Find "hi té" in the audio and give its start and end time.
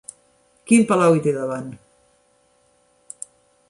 1.19-1.35